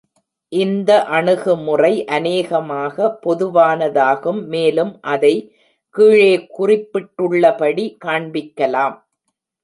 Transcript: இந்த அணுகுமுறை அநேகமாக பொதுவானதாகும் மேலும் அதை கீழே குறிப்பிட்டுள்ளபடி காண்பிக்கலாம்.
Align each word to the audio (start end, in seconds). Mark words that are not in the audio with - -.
இந்த 0.51 0.91
அணுகுமுறை 1.15 1.91
அநேகமாக 2.15 3.09
பொதுவானதாகும் 3.25 4.39
மேலும் 4.45 4.93
அதை 5.13 5.31
கீழே 5.95 6.31
குறிப்பிட்டுள்ளபடி 6.57 7.85
காண்பிக்கலாம். 8.05 8.95